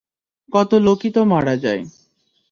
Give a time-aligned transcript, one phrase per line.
[0.53, 1.81] কত লোকই তো মারা যায়।